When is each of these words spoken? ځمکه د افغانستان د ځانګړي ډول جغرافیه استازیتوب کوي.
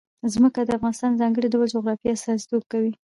ځمکه 0.33 0.59
د 0.65 0.69
افغانستان 0.77 1.09
د 1.11 1.19
ځانګړي 1.21 1.47
ډول 1.53 1.67
جغرافیه 1.75 2.11
استازیتوب 2.13 2.63
کوي. 2.71 2.91